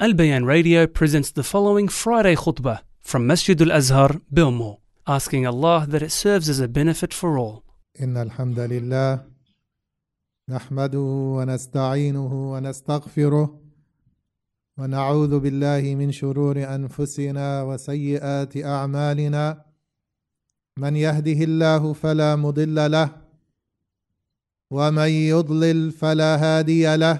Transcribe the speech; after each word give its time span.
Al 0.00 0.13
Bayan 0.13 0.45
Radio 0.45 0.87
presents 0.87 1.31
the 1.31 1.43
following 1.43 1.87
Friday 1.87 2.35
khutbah 2.35 2.79
from 3.01 3.27
Masjid 3.27 3.61
Al 3.61 3.71
Azhar, 3.71 4.19
Bilmo, 4.33 4.79
asking 5.05 5.45
Allah 5.45 5.85
that 5.87 6.01
it 6.01 6.11
serves 6.11 6.49
as 6.49 6.59
a 6.59 6.67
benefit 6.67 7.13
for 7.13 7.37
all. 7.37 7.63
إن 8.01 8.17
الحمد 8.17 8.59
لله 8.59 9.23
نحمده 10.49 10.99
ونستعينه 11.37 12.51
ونستغفره 12.53 13.59
ونعوذ 14.77 15.39
بالله 15.39 15.95
من 15.95 16.11
شرور 16.11 16.57
أنفسنا 16.75 17.63
وسيئات 17.63 18.57
أعمالنا 18.57 19.65
من 20.77 20.95
يهده 20.95 21.43
الله 21.43 21.93
فلا 21.93 22.35
مضل 22.35 22.91
له 22.91 23.09
ومن 24.71 25.09
يضلل 25.09 25.91
فلا 25.91 26.35
هادي 26.37 26.95
له 26.95 27.19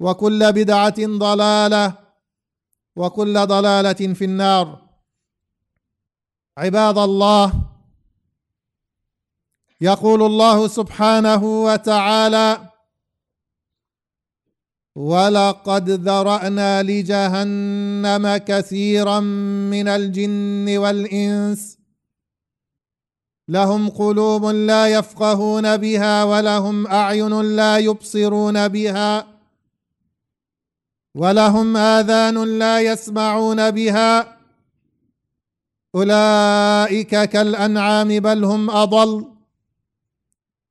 وكل 0.00 0.52
بدعة 0.52 0.94
ضلالة 0.98 1.94
وكل 2.96 3.46
ضلالة 3.46 4.14
في 4.14 4.24
النار. 4.24 4.90
عباد 6.58 6.98
الله 6.98 7.52
يقول 9.80 10.22
الله 10.22 10.68
سبحانه 10.68 11.64
وتعالى 11.64 12.70
ولقد 14.94 15.90
ذرأنا 15.90 16.82
لجهنم 16.82 18.36
كثيرا 18.36 19.20
من 19.70 19.88
الجن 19.88 20.78
والإنس 20.78 21.78
لهم 23.48 23.88
قلوب 23.88 24.44
لا 24.44 24.86
يفقهون 24.86 25.76
بها 25.76 26.24
ولهم 26.24 26.86
أعين 26.86 27.40
لا 27.40 27.78
يبصرون 27.78 28.68
بها 28.68 29.29
ولهم 31.14 31.76
آذان 31.76 32.58
لا 32.58 32.80
يسمعون 32.80 33.70
بها. 33.70 34.38
أولئك 35.94 37.24
كالأنعام 37.24 38.08
بل 38.08 38.44
هم 38.44 38.70
أضل. 38.70 39.32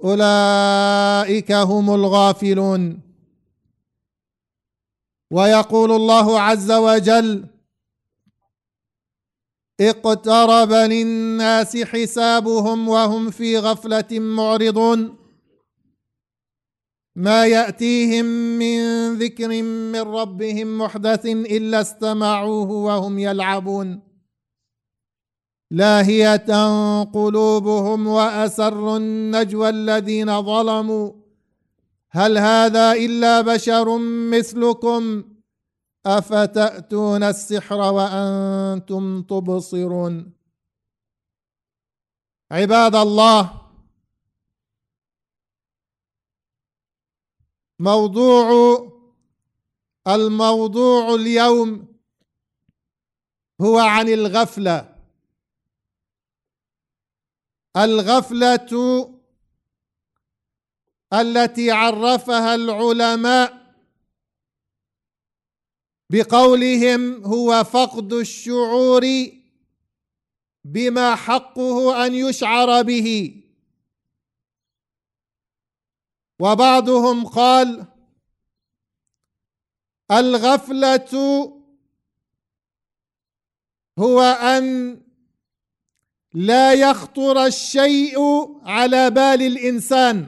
أولئك 0.03 1.51
هم 1.51 1.94
الغافلون. 1.94 3.00
ويقول 5.31 5.91
الله 5.91 6.41
عز 6.41 6.71
وجل 6.71 7.47
اقترب 9.79 10.71
للناس 10.71 11.77
حسابهم 11.77 12.89
وهم 12.89 13.31
في 13.31 13.57
غفلة 13.57 14.19
معرضون. 14.19 15.19
ما 17.19 17.46
يأتيهم 17.46 18.25
من 18.59 18.80
ذكر 19.19 19.62
من 19.63 20.02
ربهم 20.02 20.78
محدث 20.78 21.25
إلا 21.25 21.81
استمعوه 21.81 22.72
وهم 22.72 23.19
يلعبون. 23.19 24.02
لاهية 25.72 26.52
قلوبهم 27.03 28.07
وأسروا 28.07 28.97
النجوى 28.97 29.69
الذين 29.69 30.41
ظلموا. 30.41 31.12
هل 32.12 32.38
هذا 32.38 32.91
إلا 32.94 33.41
بشر 33.41 33.97
مثلكم؟ 34.31 35.24
أفتأتون 36.06 37.24
السحر 37.24 37.94
وأنتم 37.94 39.22
تبصرون. 39.22 40.34
عباد 42.51 42.96
الله 42.96 43.58
موضوع 47.79 48.90
الموضوع 50.07 51.16
اليوم 51.16 51.88
هو 53.62 53.79
عن 53.79 54.09
الغفلة. 54.09 54.95
الغفلة 57.78 59.13
التي 61.13 61.72
عرفها 61.72 62.56
العلماء 62.56 63.75
بقولهم 66.09 67.23
هو 67.23 67.63
فقد 67.63 68.13
الشعور 68.13 69.06
بما 70.63 71.16
حقه 71.16 72.06
أن 72.06 72.13
يشعر 72.13 72.81
به. 72.81 73.38
وبعضهم 76.39 77.27
قال 77.27 77.85
الغفلة 80.11 81.11
هو 84.00 84.22
أن 84.22 84.97
لا 86.33 86.73
يخطر 86.73 87.45
الشيء 87.45 88.19
على 88.63 89.09
بال 89.09 89.41
الإنسان. 89.41 90.27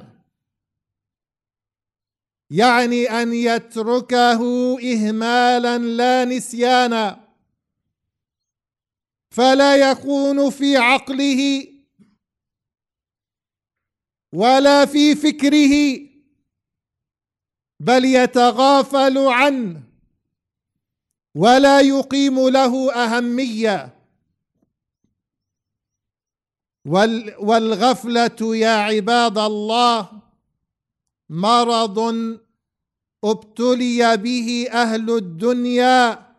يعني 2.49 3.09
أن 3.09 3.33
يتركه 3.33 4.41
اهمالا 4.79 5.77
لا 5.77 6.25
نسيانا. 6.25 7.27
فلا 9.31 9.91
يكون 9.91 10.49
في 10.49 10.77
عقله 10.77 11.70
ولا 14.33 14.85
في 14.85 15.15
فكره 15.15 15.99
بل 17.79 18.05
يتغافل 18.05 19.17
عنه 19.17 19.83
ولا 21.35 21.81
يقيم 21.81 22.49
له 22.49 22.93
أهمية. 22.93 23.97
والغفلة 27.39 28.55
يا 28.55 28.75
عباد 28.75 29.37
الله 29.37 30.09
مرض 31.29 31.99
ابتلي 33.23 34.17
به 34.17 34.67
أهل 34.71 35.11
الدنيا. 35.11 36.31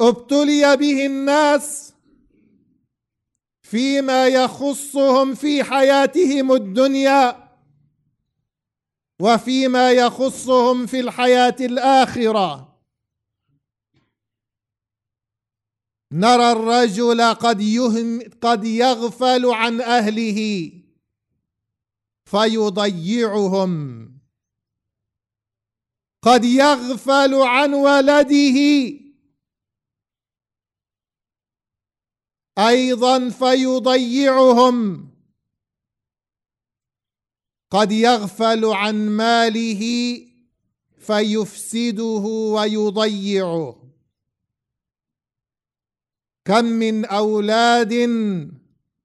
ابتلي 0.00 0.76
به 0.76 1.06
الناس 1.06 1.94
فيما 3.72 4.28
يخصهم 4.28 5.34
في 5.34 5.64
حياتهم 5.64 6.52
الدنيا 6.52 7.48
وفيما 9.20 9.92
يخصهم 9.92 10.86
في 10.86 11.00
الحياة 11.00 11.56
الآخرة. 11.60 12.78
نرى 16.12 16.52
الرجل 16.52 17.22
قد 17.22 17.60
يهم 17.60 18.20
قد 18.40 18.64
يغفل 18.64 19.46
عن 19.46 19.80
أهله 19.80 20.72
فيضيعهم. 22.24 23.72
قد 26.22 26.44
يغفل 26.44 27.34
عن 27.34 27.74
ولده 27.74 29.01
أيضا 32.58 33.28
فيضيعهم. 33.28 35.08
قد 37.70 37.92
يغفل 37.92 38.64
عن 38.64 39.08
ماله 39.08 40.20
فيفسده 40.98 42.24
ويضيعه. 42.54 43.82
كم 46.44 46.64
من 46.64 47.04
أولاد 47.04 47.92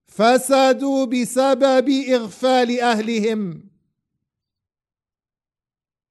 فسدوا 0.08 1.06
بسبب 1.06 1.90
إغفال 1.90 2.80
أهلهم. 2.80 3.64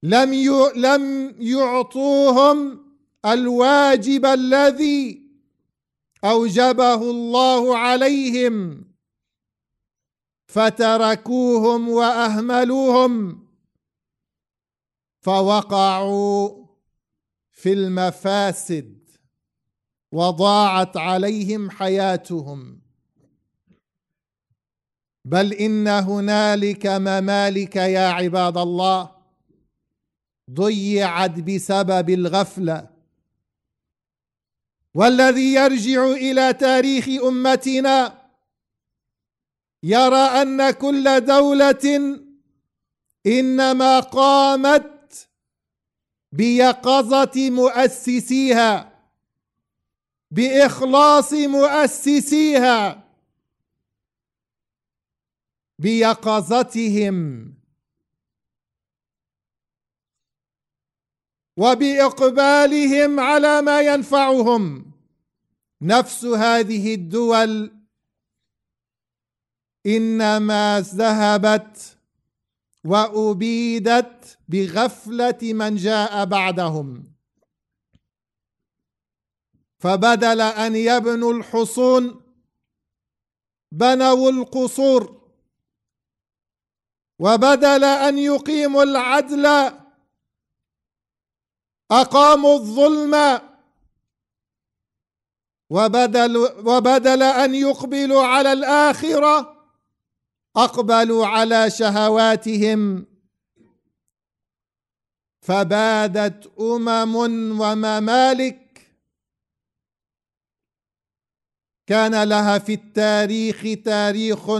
لم 0.02 0.32
لم 0.76 1.34
يعطوهم 1.38 2.86
الواجب 3.24 4.26
الذي 4.26 5.25
أوجبه 6.30 7.10
الله 7.10 7.78
عليهم 7.78 8.84
فتركوهم 10.46 11.88
وأهملوهم 11.88 13.46
فوقعوا 15.20 16.66
في 17.50 17.72
المفاسد 17.72 18.96
وضاعت 20.12 20.96
عليهم 20.96 21.70
حياتهم. 21.70 22.80
بل 25.24 25.52
إن 25.52 25.88
هنالك 25.88 26.86
ممالك 26.86 27.76
يا 27.76 28.08
عباد 28.08 28.58
الله 28.58 29.10
ضيعت 30.50 31.40
بسبب 31.40 32.10
الغفلة 32.10 32.95
والذي 34.96 35.54
يرجع 35.54 36.06
إلى 36.06 36.52
تاريخ 36.52 37.08
أمتنا 37.24 38.28
يرى 39.82 40.16
أن 40.16 40.70
كل 40.70 41.20
دولة 41.20 42.20
إنما 43.26 44.00
قامت 44.00 45.28
بيقظة 46.32 47.50
مؤسسيها 47.50 48.92
بإخلاص 50.30 51.32
مؤسسيها 51.32 53.04
بيقظتهم. 55.78 57.52
وبإقبالهم 61.56 63.20
على 63.20 63.62
ما 63.62 63.80
ينفعهم. 63.80 64.85
نفس 65.82 66.24
هذه 66.24 66.94
الدول 66.94 67.76
إنما 69.86 70.80
ذهبت 70.80 71.98
وأبيدت 72.84 74.38
بغفلة 74.48 75.38
من 75.42 75.76
جاء 75.76 76.24
بعدهم. 76.24 77.12
فبدل 79.78 80.40
أن 80.40 80.76
يبنوا 80.76 81.32
الحصون 81.32 82.20
بنوا 83.72 84.30
القصور. 84.30 85.16
وبدل 87.18 87.84
أن 87.84 88.18
يقيموا 88.18 88.82
العدل 88.82 89.46
أقاموا 91.90 92.54
الظلم. 92.54 93.40
وبدل 95.70 96.36
وبدل 96.66 97.22
أن 97.22 97.54
يقبلوا 97.54 98.22
على 98.22 98.52
الآخرة 98.52 99.56
أقبلوا 100.56 101.26
على 101.26 101.70
شهواتهم. 101.70 103.06
فبادت 105.40 106.52
أمم 106.60 107.14
وممالك. 107.60 108.62
كان 111.86 112.28
لها 112.28 112.58
في 112.58 112.72
التاريخ 112.72 113.64
تاريخ 113.84 114.50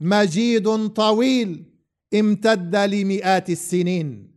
مجيد 0.00 0.88
طويل 0.88 1.64
امتد 2.14 2.76
لمئات 2.76 3.50
السنين. 3.50 4.31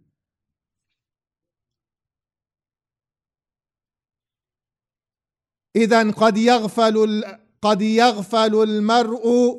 إذا 5.76 6.12
قد 6.12 6.38
يغفل 6.38 7.24
قد 7.62 7.82
يغفل 7.82 8.64
المرء 8.64 9.58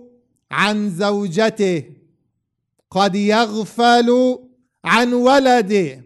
عن 0.50 0.90
زوجته. 0.90 1.84
قد 2.90 3.14
يغفل 3.14 4.38
عن 4.84 5.12
ولده. 5.12 6.04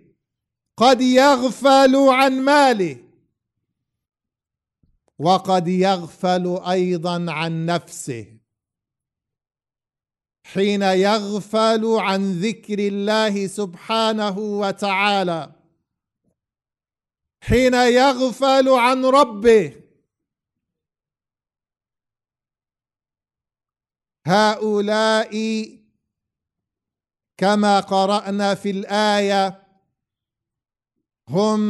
قد 0.77 1.01
يغفل 1.01 1.97
عن 1.97 2.41
ماله. 2.41 2.97
وقد 5.19 5.69
يغفل 5.69 6.61
أيضا 6.71 7.27
عن 7.33 7.67
نفسه. 7.67 8.27
حين 10.45 10.83
يغفل 10.83 11.87
عن 11.87 12.33
ذكر 12.33 12.79
الله 12.79 13.47
سبحانه 13.47 14.39
وتعالى. 14.39 15.53
حين 17.41 17.75
يغفل 17.75 18.69
عن 18.69 19.05
ربه. 19.05 19.90
هؤلاء 24.31 25.33
كما 27.37 27.81
قرأنا 27.81 28.55
في 28.55 28.71
الآية 28.71 29.63
هم 31.29 31.61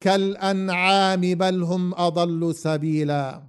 كالأنعام 0.00 1.20
بل 1.20 1.62
هم 1.62 1.94
أضل 1.94 2.54
سبيلا. 2.54 3.42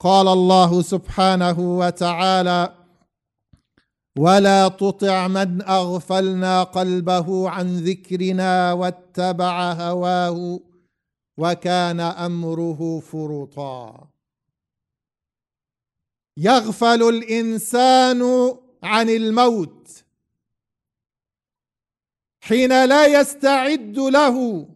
قال 0.00 0.28
الله 0.28 0.82
سبحانه 0.82 1.58
وتعالى 1.78 2.74
ولا 4.18 4.68
تطع 4.68 5.28
من 5.28 5.62
أغفلنا 5.62 6.62
قلبه 6.62 7.50
عن 7.50 7.66
ذكرنا 7.76 8.72
واتبع 8.72 9.72
هواه 9.72 10.60
وكان 11.38 12.00
أمره 12.00 13.00
فرطا. 13.00 14.11
يغفل 16.36 17.02
الإنسان 17.02 18.52
عن 18.82 19.10
الموت 19.10 19.88
حين 22.40 22.84
لا 22.84 23.06
يستعد 23.06 23.98
له 23.98 24.68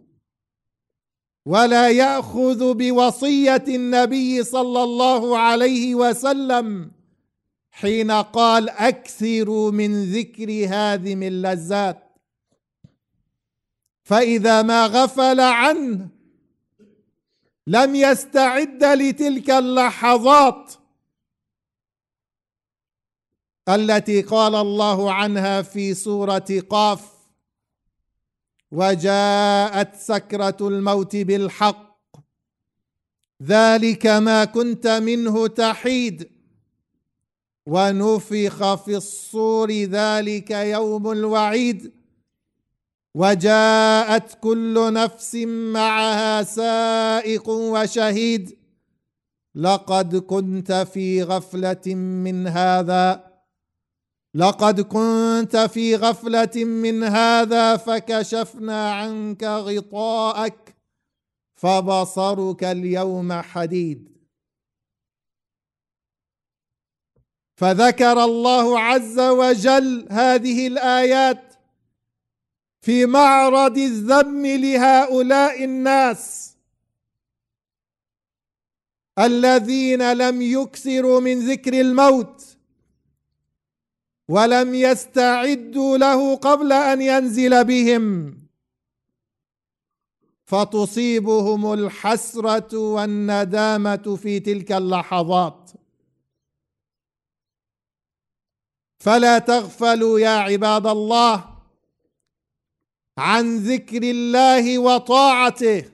ولا 1.46 1.88
يأخذ 1.90 2.75
بوصية 2.75 3.64
النبي 3.68 4.44
صلى 4.44 4.82
الله 4.82 5.38
عليه 5.38 5.94
وسلم 5.94 6.90
حين 7.70 8.10
قال 8.10 8.68
أكثروا 8.68 9.70
من 9.70 10.12
ذكر 10.12 10.66
هادم 10.68 11.22
اللذات. 11.22 12.02
فإذا 14.02 14.62
ما 14.62 14.86
غفل 14.86 15.40
عنه 15.40 16.08
لم 17.66 17.94
يستعد 17.94 18.84
لتلك 18.84 19.50
اللحظات 19.50 20.72
التي 23.68 24.23
قال 24.23 24.54
الله 24.54 25.12
عنها 25.12 25.62
في 25.62 25.94
سورة 25.94 26.62
قاف 26.70 27.00
وجاءت 28.73 29.94
سكرة 29.96 30.56
الموت 30.61 31.16
بالحق 31.16 31.87
ذلك 33.42 34.06
ما 34.06 34.44
كنت 34.44 34.87
منه 34.87 35.46
تحيد 35.46 36.30
ونفخ 37.66 38.75
في 38.75 38.96
الصور 38.96 39.73
ذلك 39.73 40.50
يوم 40.50 41.12
الوعيد 41.12 41.92
وجاءت 43.14 44.38
كل 44.40 44.92
نفس 44.92 45.35
معها 45.75 46.42
سائق 46.42 47.49
وشهيد 47.49 48.58
لقد 49.54 50.16
كنت 50.16 50.73
في 50.73 51.23
غفلة 51.23 51.94
من 51.94 52.46
هذا 52.46 53.25
لقد 54.37 54.81
كنت 54.81 55.57
في 55.57 55.97
غفلة 55.97 56.64
من 56.64 57.02
هذا 57.02 57.76
فكشفنا 57.76 58.93
عنك 58.93 59.45
غطاءك 59.45 60.76
فبصرك 61.55 62.64
اليوم 62.64 63.33
حديد. 63.33 64.16
فذكر 67.55 68.25
الله 68.25 68.81
عز 68.81 69.21
وجل 69.21 70.07
هذه 70.11 70.66
الآيات 70.66 71.55
في 72.81 73.07
معرض 73.07 73.78
الذم 73.78 74.47
لهؤلاء 74.47 75.64
الناس 75.64 76.55
الذين 79.19 80.12
لم 80.12 80.43
يكثروا 80.43 81.21
من 81.21 81.49
ذكر 81.50 81.81
الموت. 81.81 82.45
ولم 84.28 84.75
يستعدوا 84.75 85.99
له 85.99 86.37
قبل 86.37 86.73
أن 86.73 87.02
ينزل 87.02 87.64
بهم. 87.64 88.37
فتصيبهم 90.45 91.73
الحسرة 91.73 92.78
والندامة 92.78 94.16
في 94.23 94.40
تلك 94.40 94.73
اللحظات. 94.73 95.71
فلا 98.99 99.38
تغفلوا 99.38 100.21
يا 100.21 100.28
عباد 100.28 100.87
الله 100.87 101.56
عن 103.18 103.59
ذكر 103.59 104.02
الله 104.02 104.78
وطاعته. 104.78 105.92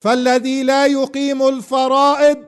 فالذي 0.00 0.62
لا 0.62 0.86
يقيم 0.86 1.48
الفرائض 1.48 2.46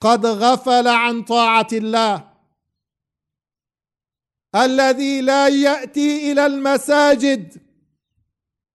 قد 0.00 0.26
غفل 0.26 0.88
عن 0.88 1.22
طاعة 1.22 1.68
الله. 1.72 2.31
الذي 4.54 5.20
لا 5.20 5.48
يأتي 5.48 6.32
إلى 6.32 6.46
المساجد 6.46 7.62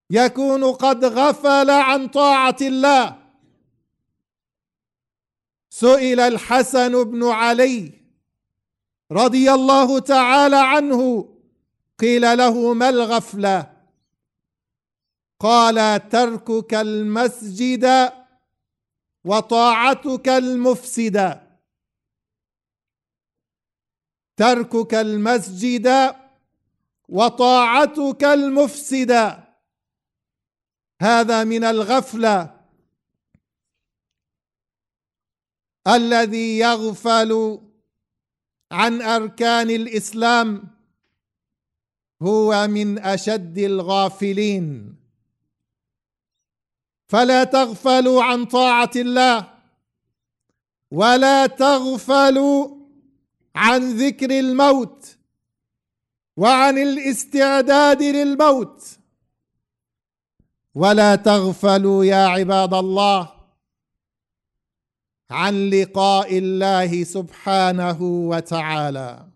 يكون 0.09 0.63
قد 0.63 1.05
غفل 1.05 1.69
عن 1.69 2.07
طاعة 2.07 2.57
الله. 2.61 3.17
سئل 5.69 6.19
الحسن 6.19 7.03
بن 7.03 7.23
علي 7.23 7.91
رضي 9.11 9.51
الله 9.51 9.99
تعالى 9.99 10.57
عنه 10.57 11.29
قيل 11.99 12.37
له 12.37 12.73
ما 12.73 12.89
الغفلة؟ 12.89 13.73
قال 15.39 16.09
تركك 16.09 16.73
المسجد 16.73 18.11
وطاعتك 19.25 20.29
المفسدة. 20.29 21.46
تركك 24.37 24.93
المسجد 24.93 26.15
وطاعتك 27.09 28.23
المفسده 28.23 29.47
هذا 31.01 31.43
من 31.43 31.63
الغفلة 31.63 32.57
الذي 35.87 36.57
يغفل 36.57 37.61
عن 38.71 39.01
أركان 39.01 39.69
الإسلام. 39.69 40.67
هو 42.21 42.67
من 42.67 42.99
أشد 42.99 43.57
الغافلين. 43.57 44.95
فلا 47.07 47.43
تغفلوا 47.43 48.23
عن 48.23 48.45
طاعة 48.45 48.91
الله 48.95 49.53
ولا 50.91 51.47
تغفلوا 51.47 52.76
عن 53.57 53.97
ذكر 53.97 54.39
الموت 54.39 55.17
وعن 56.37 56.77
الاستعداد 56.77 58.03
للموت. 58.03 58.99
ولا 60.75 61.15
تغفلوا 61.15 62.05
يا 62.05 62.27
عباد 62.27 62.73
الله 62.73 63.33
عن 65.29 65.69
لقاء 65.69 66.37
الله 66.37 67.03
سبحانه 67.03 68.01
وتعالى. 68.01 69.27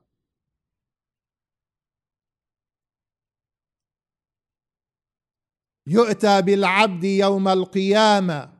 يؤتى 5.87 6.41
بالعبد 6.41 7.03
يوم 7.03 7.47
القيامة 7.47 8.53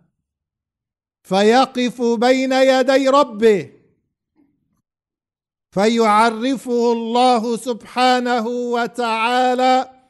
فيقف 1.23 2.01
بين 2.01 2.51
يدي 2.53 3.07
ربه 3.07 3.80
فيعرفه 5.71 6.91
الله 6.91 7.57
سبحانه 7.57 8.47
وتعالى 8.47 10.01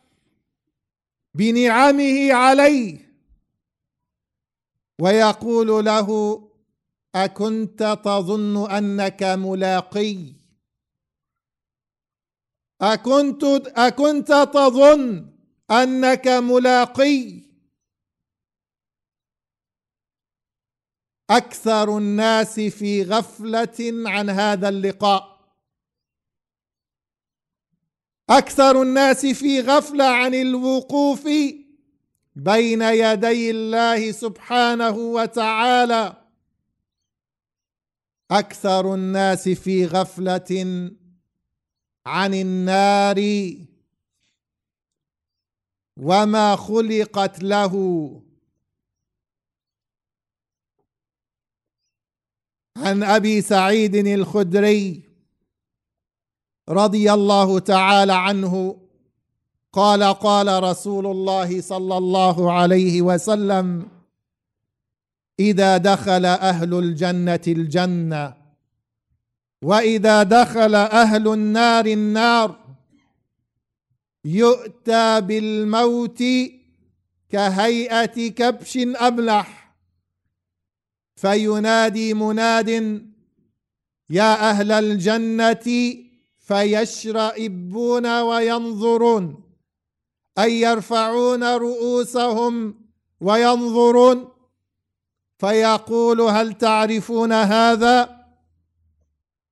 بنعمه 1.33 2.33
عليه. 2.33 3.11
ويقول 5.01 5.85
له 5.85 6.07
أكنت 7.15 7.99
تظن 8.03 8.71
أنك 8.71 9.23
ملاقي؟ 9.23 10.17
أكنت 12.81 13.43
أكنت 13.67 14.31
تظن 14.53 15.31
أنك 15.71 16.27
ملاقي؟ 16.27 17.41
أكثر 21.29 21.97
الناس 21.97 22.59
في 22.59 23.03
غفلة 23.03 24.09
عن 24.09 24.29
هذا 24.29 24.69
اللقاء. 24.69 25.30
أكثر 28.31 28.81
الناس 28.81 29.25
في 29.25 29.61
غفلة 29.61 30.05
عن 30.05 30.33
الوقوف 30.33 31.27
بين 32.35 32.81
يدي 32.81 33.51
الله 33.51 34.11
سبحانه 34.11 34.97
وتعالى. 34.97 36.25
أكثر 38.31 38.93
الناس 38.93 39.49
في 39.49 39.85
غفلة 39.85 40.91
عن 42.05 42.33
النار 42.33 43.19
وما 45.97 46.55
خلقت 46.55 47.43
له. 47.43 47.73
عن 52.77 53.03
أبي 53.03 53.41
سعيد 53.41 53.95
الخدري 53.95 55.10
رضي 56.69 57.13
الله 57.13 57.59
تعالى 57.59 58.13
عنه 58.13 58.77
قال 59.73 60.03
قال 60.03 60.63
رسول 60.63 61.07
الله 61.07 61.61
صلى 61.61 61.97
الله 61.97 62.51
عليه 62.51 63.01
وسلم 63.01 63.87
إذا 65.39 65.77
دخل 65.77 66.25
أهل 66.25 66.73
الجنة 66.73 67.41
الجنة 67.47 68.33
وإذا 69.61 70.23
دخل 70.23 70.75
أهل 70.75 71.27
النار 71.27 71.85
النار 71.85 72.55
يؤتى 74.25 75.21
بالموت 75.21 76.23
كهيئة 77.29 78.29
كبش 78.29 78.77
أبلح 78.77 79.73
فينادي 81.15 82.13
مناد 82.13 82.69
يا 84.09 84.49
أهل 84.49 84.71
الجنة 84.71 85.95
فيشرئبون 86.51 88.21
وينظرون. 88.21 89.43
أي 90.39 90.61
يرفعون 90.61 91.43
رؤوسهم 91.43 92.75
وينظرون. 93.21 94.31
فيقول 95.37 96.21
هل 96.21 96.53
تعرفون 96.53 97.31
هذا؟ 97.31 98.25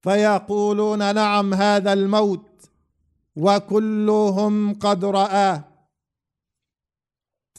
فيقولون 0.01 1.15
نعم 1.15 1.53
هذا 1.53 1.93
الموت 1.93 2.69
وكلهم 3.35 4.79
قد 4.79 5.05
رآه. 5.05 5.63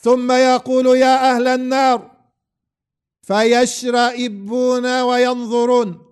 ثم 0.01 0.31
يقول 0.31 0.85
يا 0.85 1.35
أهل 1.35 1.47
النار 1.47 2.11
فيشرئبون 3.21 5.01
وينظرون. 5.01 6.10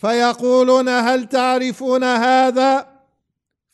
فيقولون 0.00 0.88
هل 0.88 1.28
تعرفون 1.28 2.04
هذا؟ 2.04 3.00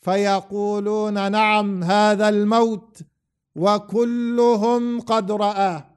فيقولون 0.01 1.31
نعم 1.31 1.83
هذا 1.83 2.29
الموت 2.29 2.97
وكلهم 3.55 5.01
قد 5.01 5.31
رآه 5.31 5.89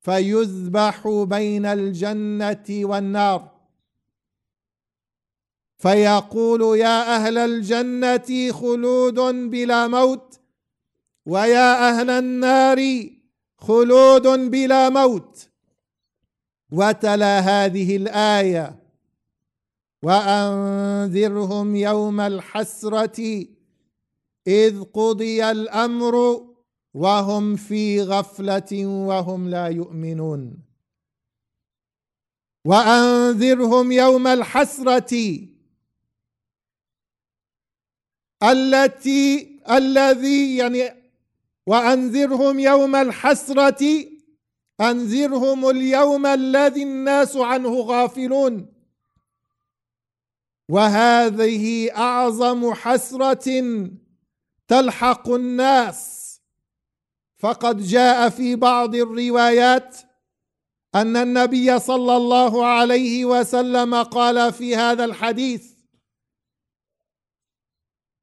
فيذبح 0.00 1.08
بين 1.08 1.66
الجنة 1.66 2.64
والنار. 2.70 3.50
فيقول 5.78 6.78
يا 6.78 7.16
أهل 7.16 7.38
الجنة 7.38 8.52
خلود 8.52 9.20
بلا 9.50 9.86
موت 9.86 10.40
ويا 11.26 11.88
أهل 11.88 12.10
النار 12.10 13.10
خلود 13.58 14.26
بلا 14.26 14.88
موت. 14.88 15.47
وتلا 16.70 17.38
هذه 17.40 17.96
الآية 17.96 18.78
وأنذرهم 20.02 21.76
يوم 21.76 22.20
الحسرة 22.20 23.46
إذ 24.46 24.82
قضي 24.82 25.50
الأمر 25.50 26.44
وهم 26.94 27.56
في 27.56 28.02
غفلة 28.02 28.86
وهم 28.86 29.48
لا 29.48 29.66
يؤمنون. 29.66 30.68
وأنذرهم 32.64 33.92
يوم 33.92 34.26
الحسرة 34.26 35.38
التي 38.42 39.60
الذي 39.70 40.56
يعني 40.56 40.90
وأنذرهم 41.66 42.58
يوم 42.58 42.96
الحسرة 42.96 44.17
أنذرهم 44.80 45.68
اليوم 45.68 46.26
الذي 46.26 46.82
الناس 46.82 47.36
عنه 47.36 47.80
غافلون. 47.80 48.74
وهذه 50.68 51.90
أعظم 51.96 52.74
حسرة 52.74 53.48
تلحق 54.68 55.28
الناس. 55.28 56.18
فقد 57.38 57.82
جاء 57.82 58.28
في 58.28 58.56
بعض 58.56 58.94
الروايات 58.94 59.96
أن 60.94 61.16
النبي 61.16 61.78
صلى 61.78 62.16
الله 62.16 62.66
عليه 62.66 63.24
وسلم 63.24 64.02
قال 64.02 64.52
في 64.52 64.76
هذا 64.76 65.04
الحديث 65.04 65.72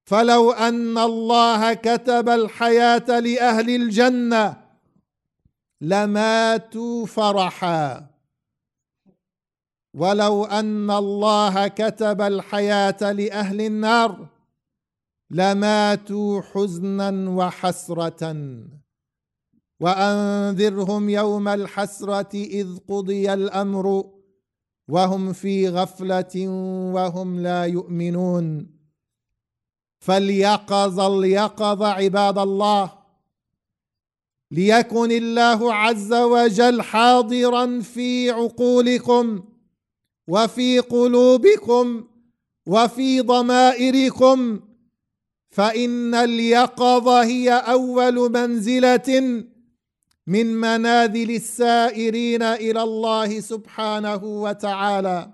فلو 0.06 0.52
أن 0.52 0.98
الله 0.98 1.74
كتب 1.74 2.30
الحياة 2.30 3.20
لأهل 3.20 3.70
الجنة 3.70 4.65
لماتوا 5.82 7.06
فرحا 7.06 8.08
ولو 9.94 10.46
أن 10.46 10.92
الله 10.92 11.68
كتب 11.68 12.22
الحياة 12.22 13.12
لأهل 13.12 13.62
النار 13.62 14.28
لماتوا 15.32 16.42
حزنا 16.42 17.30
وحسرة. 17.30 18.36
وأنذرهم 19.80 21.10
يوم 21.10 21.48
الحسرة 21.48 22.34
إذ 22.36 22.78
قضي 22.90 23.34
الأمر 23.34 24.12
وهم 24.88 25.34
في 25.34 25.70
غفلة 25.70 26.48
وهم 26.94 27.40
لا 27.40 27.64
يؤمنون. 27.64 28.76
فليقظ 30.00 31.00
اليقظ 31.00 31.84
عباد 31.84 32.38
الله 32.38 33.05
ليكن 34.52 35.12
الله 35.12 35.74
عز 35.74 36.14
وجل 36.14 36.82
حاضرا 36.82 37.80
في 37.80 38.30
عقولكم 38.30 39.44
وفي 40.28 40.80
قلوبكم 40.80 42.08
وفي 42.68 43.22
ضمائركم 43.22 44.60
فإن 45.50 46.16
اليقظة 46.16 47.24
هي 47.24 47.52
أول 47.52 48.32
منزلة 48.32 49.44
من 50.28 50.46
منازل 50.46 51.32
السائرين 51.32 52.42
إلى 52.44 52.82
الله 52.84 53.40
سبحانه 53.40 54.24
وتعالى. 54.24 55.34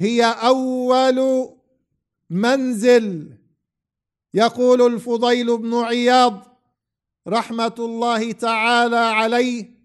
هي 0.00 0.24
أول 0.24 1.48
منزل. 2.30 3.36
يقول 4.34 4.82
الفضيل 4.82 5.58
بن 5.58 5.74
عياض 5.74 6.49
رحمة 7.28 7.74
الله 7.78 8.32
تعالى 8.32 8.96
عليه. 8.96 9.80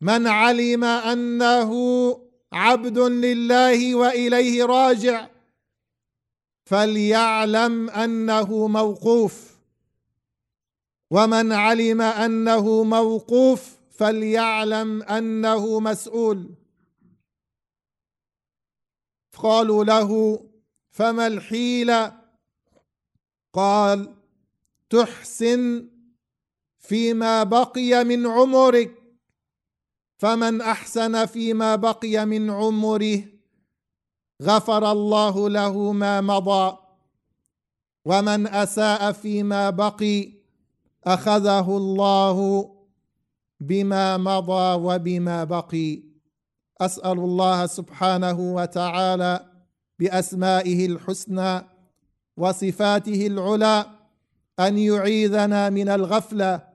من 0.00 0.26
علم 0.26 0.84
أنه 0.84 1.72
عبد 2.52 2.98
لله 2.98 3.94
وإليه 3.94 4.64
راجع 4.64 5.28
فليعلم 6.64 7.90
أنه 7.90 8.68
موقوف. 8.68 9.56
ومن 11.10 11.52
علم 11.52 12.00
أنه 12.00 12.82
موقوف 12.84 13.76
فليعلم 13.90 15.02
أنه 15.02 15.80
مسؤول. 15.80 16.54
قالوا 19.38 19.84
له 19.84 20.40
فما 20.90 21.26
الحيلة؟ 21.26 22.20
قال 23.52 24.14
تحسن 24.90 25.88
فيما 26.88 27.42
بقي 27.42 28.04
من 28.04 28.26
عمرك 28.26 28.94
فمن 30.18 30.60
أحسن 30.60 31.26
فيما 31.26 31.76
بقي 31.76 32.26
من 32.26 32.50
عمره 32.50 33.22
غفر 34.42 34.92
الله 34.92 35.48
له 35.48 35.92
ما 35.92 36.20
مضى 36.20 36.76
ومن 38.04 38.46
أساء 38.46 39.12
فيما 39.12 39.70
بقي 39.70 40.32
أخذه 41.04 41.76
الله 41.76 42.70
بما 43.60 44.16
مضى 44.16 44.74
وبما 44.84 45.44
بقي. 45.44 46.02
أسأل 46.80 47.18
الله 47.18 47.66
سبحانه 47.66 48.54
وتعالى 48.54 49.46
بأسمائه 49.98 50.86
الحسنى 50.86 51.62
وصفاته 52.36 53.26
العلى 53.26 53.86
أن 54.60 54.78
يعيذنا 54.78 55.70
من 55.70 55.88
الغفلة 55.88 56.65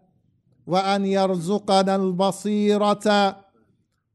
وأن 0.68 1.06
يرزقنا 1.06 1.96
البصيرة. 1.96 3.38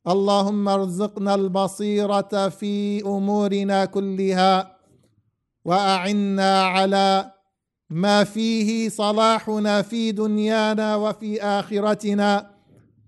اللهم 0.08 0.68
ارزقنا 0.68 1.34
البصيرة 1.34 2.48
في 2.48 3.02
أمورنا 3.06 3.84
كلها 3.84 4.76
وأعنا 5.64 6.62
على 6.62 7.32
ما 7.90 8.24
فيه 8.24 8.88
صلاحنا 8.88 9.82
في 9.82 10.12
دنيانا 10.12 10.96
وفي 10.96 11.42
آخرتنا. 11.42 12.50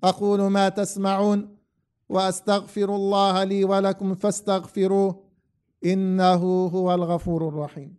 أقول 0.05 0.41
ما 0.41 0.69
تسمعون 0.69 1.59
وأستغفر 2.09 2.95
الله 2.95 3.45
لي 3.45 3.65
ولكم 3.65 4.15
فاستغفروه 4.15 5.25
إنه 5.85 6.67
هو 6.67 6.95
الغفور 6.95 7.49
الرحيم. 7.49 7.98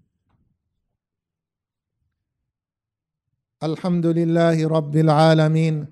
الحمد 3.63 4.05
لله 4.05 4.67
رب 4.67 4.95
العالمين 4.95 5.85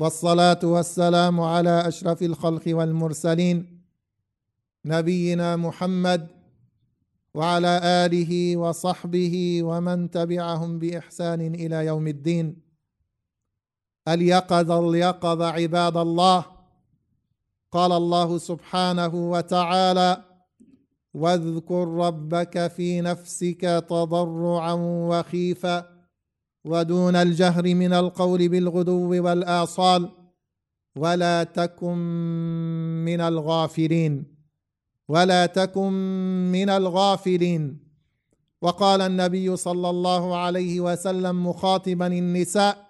والصلاة 0.00 0.58
والسلام 0.64 1.40
على 1.40 1.88
أشرف 1.88 2.22
الخلق 2.22 2.62
والمرسلين 2.66 3.82
نبينا 4.84 5.56
محمد 5.56 6.28
وعلى 7.34 7.80
آله 7.84 8.56
وصحبه 8.56 9.60
ومن 9.62 10.10
تبعهم 10.10 10.78
بإحسان 10.78 11.40
إلى 11.54 11.86
يوم 11.86 12.06
الدين. 12.08 12.56
اليقظ 14.08 14.70
اليقظ 14.70 15.42
عباد 15.42 15.96
الله. 15.96 16.44
قال 17.72 17.92
الله 17.92 18.38
سبحانه 18.38 19.14
وتعالى 19.14 20.24
واذكر 21.14 21.88
ربك 21.88 22.66
في 22.66 23.00
نفسك 23.00 23.84
تضرعا 23.88 24.72
وخيفا 25.10 25.95
ودون 26.66 27.16
الجهر 27.16 27.74
من 27.74 27.92
القول 27.92 28.48
بالغدو 28.48 29.24
والآصال 29.24 30.08
ولا 30.96 31.44
تكن 31.44 31.98
من 33.04 33.20
الغافلين. 33.20 34.36
ولا 35.08 35.46
تكن 35.46 35.92
من 36.52 36.68
الغافلين. 36.70 37.78
وقال 38.62 39.00
النبي 39.00 39.56
صلى 39.56 39.90
الله 39.90 40.36
عليه 40.36 40.80
وسلم 40.80 41.46
مخاطبا 41.46 42.06
النساء 42.06 42.86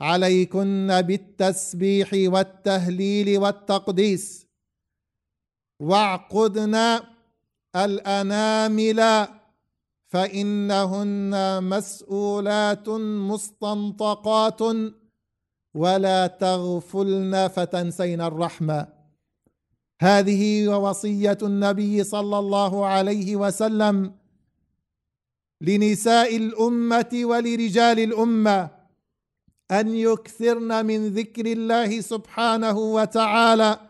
عليكن 0.00 1.02
بالتسبيح 1.02 2.10
والتهليل 2.12 3.38
والتقديس. 3.38 4.46
واعقدن 5.80 7.00
الأنامل 7.76 9.00
فإنهن 10.10 11.64
مسؤولات 11.64 12.88
مستنطقات 13.32 14.60
ولا 15.74 16.26
تغفلن 16.26 17.48
فتنسين 17.48 18.20
الرحمة. 18.20 18.88
هذه 20.02 20.68
وصية 20.68 21.38
النبي 21.42 22.04
صلى 22.04 22.38
الله 22.38 22.86
عليه 22.86 23.36
وسلم 23.36 24.14
لنساء 25.60 26.36
الأمة 26.36 27.20
ولرجال 27.22 28.00
الأمة 28.00 28.70
أن 29.70 29.94
يكثرن 29.94 30.86
من 30.86 31.08
ذكر 31.08 31.46
الله 31.46 32.00
سبحانه 32.00 32.78
وتعالى 32.78 33.80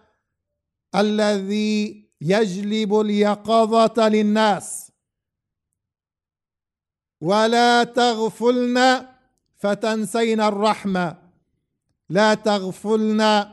الذي 0.94 2.04
يجلب 2.20 3.00
اليقظة 3.00 4.09
للناس. 4.09 4.89
ولا 7.20 7.85
تغفلن 7.85 9.06
فتنسين 9.59 10.40
الرحمة. 10.40 11.16
لا 12.09 12.35
تغفلن 12.35 13.46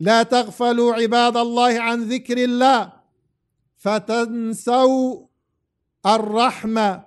لا 0.00 0.22
تغفلوا 0.22 0.94
عباد 0.94 1.36
الله 1.36 1.80
عن 1.80 2.02
ذكر 2.02 2.38
الله. 2.44 2.92
فتنسوا 3.76 5.26
الرحمة 6.06 7.04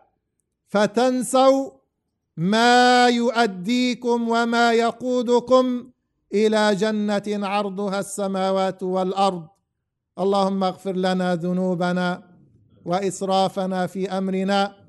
فتنسوا 0.68 1.72
ما 2.38 3.08
يؤديكم 3.08 4.30
وما 4.30 4.74
يقودكم 4.74 5.90
إلى 6.34 6.76
جنة 6.76 7.48
عرضها 7.48 8.00
السماوات 8.00 8.84
والأرض. 8.84 9.48
اللهم 10.20 10.64
اغفر 10.64 10.96
لنا 10.96 11.36
ذنوبنا 11.36 12.24
وإسرافنا 12.86 13.88
في 13.88 14.10
أمرنا. 14.18 14.83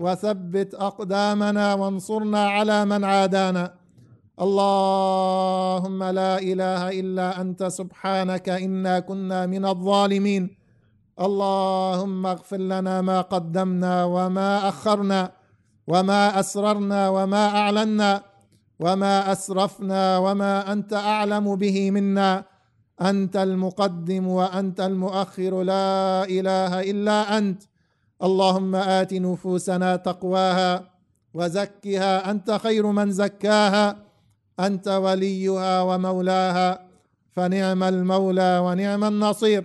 وثبت 0.00 0.74
أقدامنا 0.74 1.74
وانصرنا 1.74 2.42
على 2.56 2.84
من 2.84 3.04
عادانا. 3.04 3.74
اللهم 4.40 6.00
لا 6.02 6.32
إله 6.40 6.82
إلا 7.00 7.40
أنت 7.40 7.60
سبحانك 7.64 8.48
إنا 8.48 9.00
كنا 9.00 9.46
من 9.46 9.64
الظالمين. 9.66 10.56
اللهم 11.20 12.26
اغفر 12.26 12.56
لنا 12.56 13.04
ما 13.04 13.20
قدمنا 13.20 14.04
وما 14.04 14.68
أخرنا 14.68 15.20
وما 15.86 16.40
أسررنا 16.40 17.08
وما 17.08 17.44
أعلنا 17.60 18.22
وما 18.80 19.32
أسرفنا 19.32 20.18
وما 20.18 20.72
أنت 20.72 20.92
أعلم 20.92 21.56
به 21.56 21.90
منا. 21.90 22.44
أنت 23.00 23.36
المقدم 23.36 24.24
وأنت 24.26 24.80
المؤخر. 24.80 25.52
لا 25.62 26.24
إله 26.24 26.72
إلا 26.90 27.38
أنت. 27.38 27.62
اللهم 28.22 28.74
آت 28.74 29.14
نفوسنا 29.14 29.96
تقواها 29.96 30.90
وزكها 31.34 32.30
أنت 32.30 32.50
خير 32.50 32.86
من 32.86 33.12
زكاها 33.12 33.96
أنت 34.60 34.88
وليها 34.88 35.82
ومولاها 35.82 36.86
فنعم 37.32 37.82
المولى 37.82 38.58
ونعم 38.64 39.04
النصير. 39.04 39.64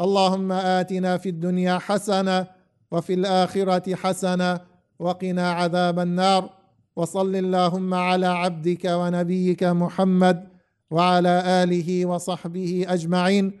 اللهم 0.00 0.52
آتنا 0.52 1.16
في 1.16 1.28
الدنيا 1.28 1.78
حسنة 1.78 2.46
وفي 2.90 3.14
الآخرة 3.14 3.94
حسنة 3.94 4.60
وقنا 4.98 5.52
عذاب 5.52 5.98
النار. 5.98 6.50
وصل 6.96 7.36
اللهم 7.36 7.94
على 7.94 8.26
عبدك 8.26 8.84
ونبيك 8.84 9.64
محمد 9.64 10.48
وعلى 10.90 11.42
آله 11.62 12.06
وصحبه 12.06 12.86
أجمعين. 12.88 13.60